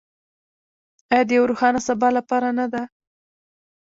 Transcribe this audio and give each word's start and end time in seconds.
آیا 1.11 1.23
د 1.27 1.29
یو 1.37 1.49
روښانه 1.49 1.79
سبا 1.87 2.07
لپاره 2.17 2.49
نه 2.59 2.65
ده؟ 2.73 2.83